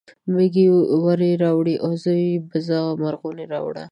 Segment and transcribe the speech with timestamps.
[0.33, 0.65] مېږه
[1.03, 3.85] وری راوړي اوزه یا بزه مرغونی راوړي